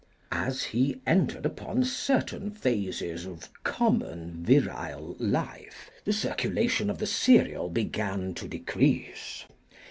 [0.31, 7.69] As he entered upon certain phases of common virile life, the circulation of the serial
[7.69, 9.45] began to decrease.